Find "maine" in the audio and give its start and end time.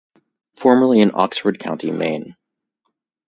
1.91-2.35